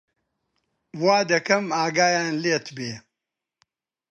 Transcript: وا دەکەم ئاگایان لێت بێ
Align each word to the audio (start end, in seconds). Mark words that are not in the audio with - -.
وا 1.03 1.17
دەکەم 1.31 1.65
ئاگایان 1.77 2.33
لێت 2.43 2.67
بێ 2.77 2.91